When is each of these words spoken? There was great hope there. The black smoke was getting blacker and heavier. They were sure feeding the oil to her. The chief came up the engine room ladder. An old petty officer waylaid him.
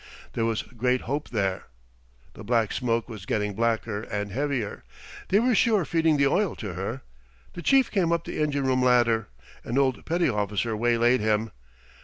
There 0.33 0.45
was 0.45 0.63
great 0.63 1.01
hope 1.01 1.29
there. 1.29 1.67
The 2.33 2.43
black 2.43 2.71
smoke 2.73 3.07
was 3.07 3.27
getting 3.27 3.53
blacker 3.53 4.01
and 4.01 4.31
heavier. 4.31 4.83
They 5.29 5.39
were 5.39 5.53
sure 5.53 5.85
feeding 5.85 6.17
the 6.17 6.25
oil 6.25 6.55
to 6.55 6.73
her. 6.73 7.03
The 7.53 7.61
chief 7.61 7.91
came 7.91 8.11
up 8.11 8.23
the 8.23 8.41
engine 8.41 8.63
room 8.63 8.81
ladder. 8.81 9.27
An 9.63 9.77
old 9.77 10.03
petty 10.07 10.27
officer 10.27 10.75
waylaid 10.75 11.19
him. 11.19 11.51